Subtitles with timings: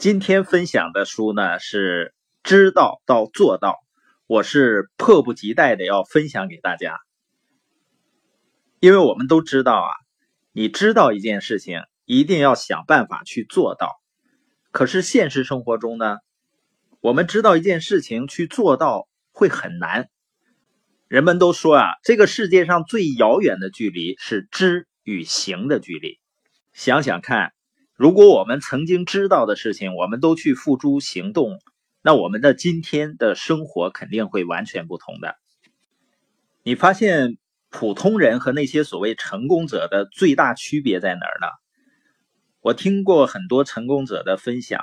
[0.00, 3.76] 今天分享的书呢是知道到做到，
[4.26, 6.98] 我是迫不及待的要分享给大家，
[8.78, 9.90] 因为我们都知道啊，
[10.52, 14.00] 你知道一件事情，一定要想办法去做到。
[14.70, 16.16] 可是现实生活中呢，
[17.00, 20.08] 我们知道一件事情去做到会很难。
[21.08, 26.18] 人们都说啊，这个世界上最遥远的距离是知与行的距离。
[26.72, 27.52] 想想看。
[28.00, 31.60] 如果我们曾经知道的事情，我们都去付诸行动，
[32.00, 35.36] 那我们的今天的生活肯定会完全不同的。
[36.62, 37.36] 你发现
[37.68, 41.48] 普通人和那些所谓成功者的最大区别在哪儿呢？
[42.62, 44.80] 我听过很多成功者的分享，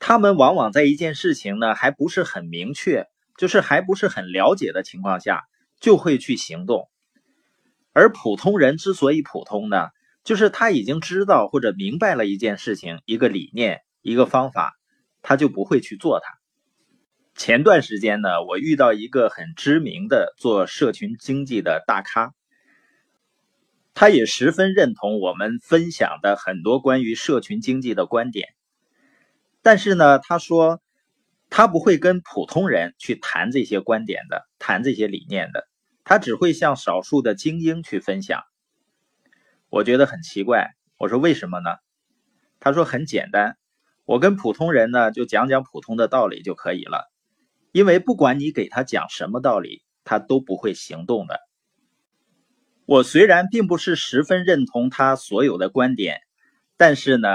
[0.00, 3.06] 他们往往在一件事情呢还不是很明确，
[3.38, 5.44] 就是还不是很了解的情况下，
[5.78, 6.88] 就会去行动。
[7.92, 9.90] 而普通人之所以普通呢？
[10.24, 14.72] 就是他已经知道或者明白了一件事情、一个理念、一个方法，
[15.20, 16.38] 他就不会去做它。
[17.36, 22.32] 前段时间呢，我遇到一个很知名的做社群经济的大咖，
[23.92, 28.48] 他也十分认同我们分享的很多关于社群经济的观点。
[29.62, 30.80] 但是呢，他说
[31.50, 35.68] 他不会跟普通人去谈这些观点的，谈这些理念的，
[36.02, 38.42] 他只会向少数的精英去分享。
[39.74, 41.68] 我觉得很奇怪，我说为什么呢？
[42.60, 43.58] 他说很简单，
[44.04, 47.10] 我跟普通人呢就讲讲普通的道理就可以了，
[47.72, 51.40] 因为不管你给他讲什么道理，他都不会行动的。
[52.86, 56.20] 我虽然并不是十分认同他所有的观点，
[56.76, 57.28] 但是呢，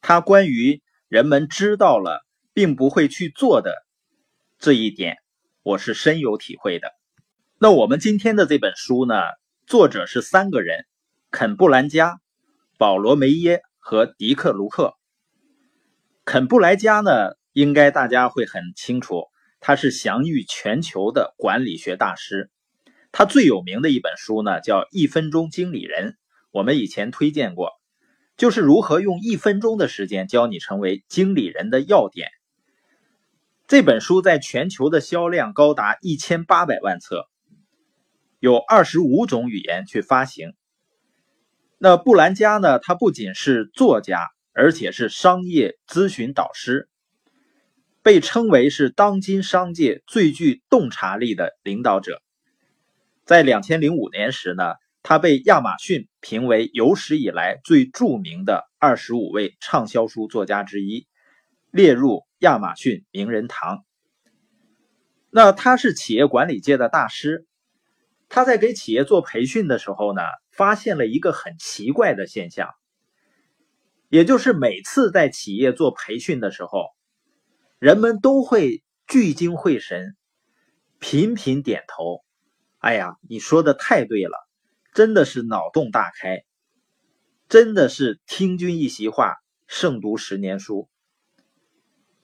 [0.00, 2.24] 他关于人们知道了
[2.54, 3.74] 并不会去做的
[4.58, 5.18] 这一点，
[5.62, 6.90] 我是深有体会的。
[7.58, 9.16] 那我们今天的这本书呢，
[9.66, 10.86] 作者是三个人。
[11.36, 12.20] 肯布兰加、
[12.78, 14.94] 保罗梅耶和迪克卢克。
[16.24, 19.24] 肯布莱加呢，应该大家会很清楚，
[19.58, 22.52] 他是享誉全球的管理学大师。
[23.10, 26.10] 他最有名的一本书呢，叫《一分钟经理人》，
[26.52, 27.72] 我们以前推荐过，
[28.36, 32.28] 就是如何用一分钟的时间教你成为经理人的要点。
[33.66, 37.24] 这本书在全球的销量高达一千八百万册，
[38.38, 40.54] 有二十五种语言去发行。
[41.84, 42.78] 那布兰加呢？
[42.78, 46.88] 他不仅是作家，而且是商业咨询导师，
[48.02, 52.22] 被称为是当今商界最具洞察力的领导者。
[53.26, 61.06] 在两千零五年时呢，他被亚马逊评为有史以来最著名的二十五位畅销书作家之一，
[61.70, 63.84] 列入亚马逊名人堂。
[65.28, 67.44] 那他是企业管理界的大师，
[68.30, 70.22] 他在给企业做培训的时候呢。
[70.56, 72.70] 发现了一个很奇怪的现象，
[74.08, 76.86] 也就是每次在企业做培训的时候，
[77.78, 80.16] 人们都会聚精会神，
[81.00, 82.24] 频频点头。
[82.78, 84.36] 哎呀，你说的太对了，
[84.92, 86.44] 真的是脑洞大开，
[87.48, 89.36] 真的是听君一席话，
[89.66, 90.88] 胜读十年书。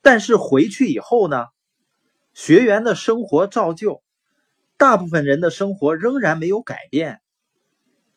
[0.00, 1.46] 但是回去以后呢，
[2.32, 4.02] 学员的生活照旧，
[4.76, 7.20] 大部分人的生活仍然没有改变。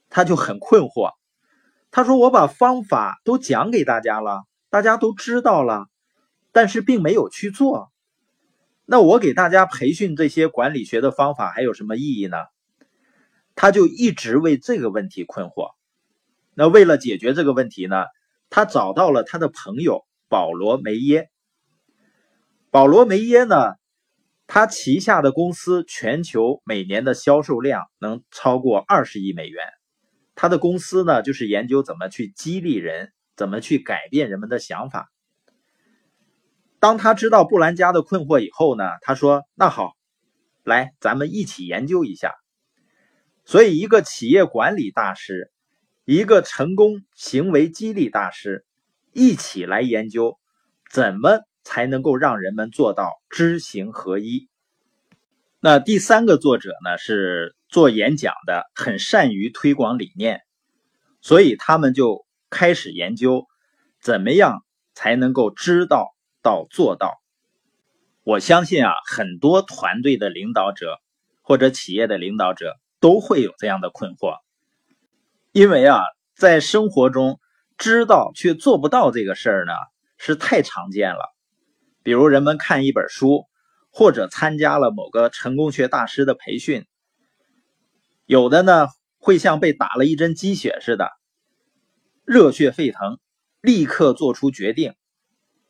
[0.10, 1.12] 他就很困惑，
[1.92, 5.88] 他说：“我把方法都讲给大家了，大家都知道了，
[6.52, 7.92] 但是并没有去做。
[8.86, 12.38] 那我给大家培训这些管理学的方法还有什么意义呢？”
[13.60, 15.72] 他就一直为这个问题困惑。
[16.54, 18.06] 那为了解决这个问题呢，
[18.50, 21.30] 他找到了他的朋友保罗梅耶。
[22.70, 23.74] 保罗梅耶呢，
[24.46, 29.66] 他旗下的公司全球每年的销售量能超过二十亿美元。
[30.40, 35.12] 他的公司呢，就是研究怎么去激励人，怎么去改变人们的想法。
[36.80, 39.94] 当他知道布兰加的困惑以后呢，他说：“那好，
[40.64, 42.36] 来，咱们一起研究一下。”
[43.46, 45.52] 所以，一个企业管理大师，
[46.06, 48.64] 一个成功行为激励大师，
[49.14, 50.38] 一起来研究
[50.92, 54.48] 怎么才能够让人们做到知行合一。
[55.60, 57.57] 那第三个作者呢是。
[57.70, 60.42] 做演讲的很善于推广理念，
[61.22, 63.46] 所以他们就开始研究
[64.02, 67.22] 怎么样才能够知道到做到。
[68.24, 71.00] 我相信啊，很多团队的领导者
[71.42, 74.38] 或者企业的领导者都会有这样的困惑，
[75.52, 76.02] 因为啊，
[76.36, 77.40] 在生活中
[77.78, 79.74] 知道却做不到这个事儿呢，
[80.18, 81.34] 是太常见了。
[82.04, 83.46] 比如人们看一本书，
[83.92, 86.86] 或者参加了某个成功学大师的培训。
[88.28, 88.88] 有的呢，
[89.20, 91.10] 会像被打了一针鸡血似的，
[92.26, 93.20] 热血沸腾，
[93.62, 94.96] 立刻做出决定。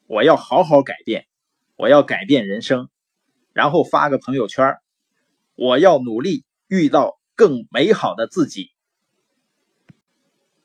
[0.08, 1.28] 我要好好改变，
[1.76, 2.90] 我要改变人生，
[3.54, 4.80] 然后发个朋友圈
[5.54, 8.72] 我要努力遇到更美好的自己。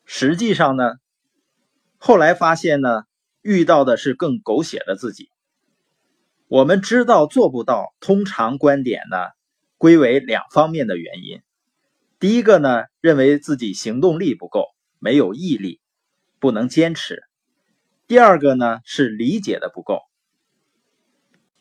[0.06, 0.94] 实际上呢，
[1.98, 3.04] 后来发现呢，
[3.42, 5.28] 遇到的是更狗血的自己。
[6.48, 9.18] 我们知道做不到，通常观点呢，
[9.76, 11.42] 归为两方面的原因。
[12.22, 14.66] 第一个呢，认为自己行动力不够，
[15.00, 15.80] 没有毅力，
[16.38, 17.16] 不能坚持；
[18.06, 19.98] 第二个呢，是理解的不够。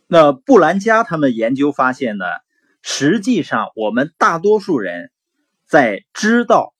[0.05, 2.25] 那布兰加他们研究发现呢，
[2.83, 5.11] 实际上我们大多数人
[5.65, 6.75] 在知道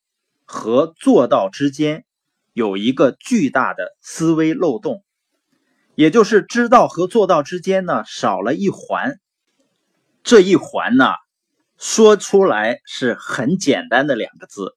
[0.46, 2.06] 和做到之间
[2.54, 5.04] 有一个巨大的思维漏洞，
[5.96, 9.20] 也就是知道和做到之间呢少了一环，
[10.22, 11.08] 这一环呢。
[11.82, 14.76] 说出来是很简单的两个字，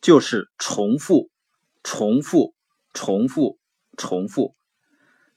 [0.00, 1.28] 就是重复、
[1.82, 2.54] 重复、
[2.94, 3.58] 重复、
[3.98, 4.54] 重复，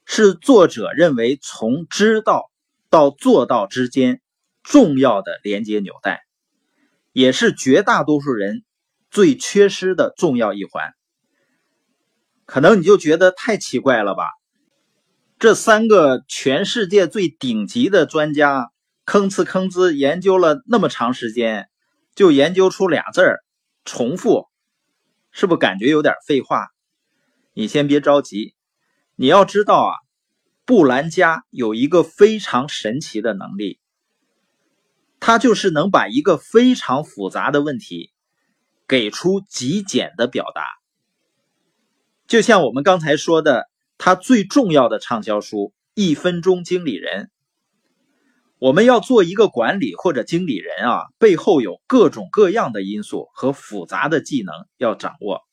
[0.06, 2.51] 是作者认为从知道
[2.91, 4.21] 到做到之间
[4.61, 6.21] 重要的连接纽带，
[7.12, 8.63] 也是绝大多数人
[9.09, 10.94] 最缺失的重要一环。
[12.45, 14.25] 可能你就觉得太奇怪了吧？
[15.39, 18.69] 这三个全世界最顶级的专家。
[19.09, 21.67] 吭哧吭哧研究了那么长时间，
[22.13, 23.39] 就研究出俩字儿
[23.83, 24.45] “重复”，
[25.33, 26.67] 是不是感觉有点废话？
[27.53, 28.53] 你先别着急，
[29.15, 29.94] 你要知道啊，
[30.63, 33.79] 布兰加有一个非常神奇的能力，
[35.19, 38.12] 他就是能把一个非常复杂的问题
[38.88, 40.62] 给出极简的表达。
[42.27, 43.67] 就像我们刚才说的，
[43.97, 45.57] 他最重要的畅销书
[45.95, 47.23] 《一分钟经理人》。
[48.59, 55.44] 我们要做一个管理或者经理人啊，背后有各种各样的因素和复杂的技能要掌握。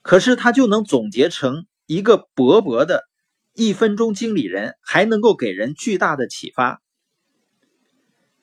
[0.00, 3.02] 可是他就能总结成一个薄薄的
[3.54, 6.80] 一分钟经理人，还能够给人巨大的启发。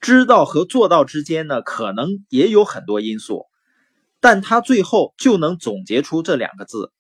[0.02, 3.46] 知道和做到之间呢，可能也有很多因素，
[4.20, 6.92] 但他最后就能总结出这两个字。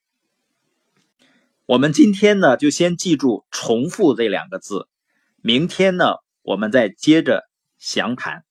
[1.65, 4.88] 我们今天呢，就先记住“重复”这两个字，
[5.41, 6.13] 明天呢。
[6.47, 7.44] 我们再接着
[7.77, 8.45] 详谈。